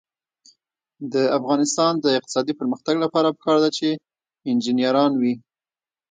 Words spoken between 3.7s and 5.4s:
چې انجنیران وي.